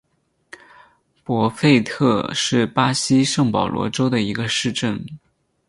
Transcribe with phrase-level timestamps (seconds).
[1.23, 5.05] 博费特是巴西圣保罗州的一个市镇。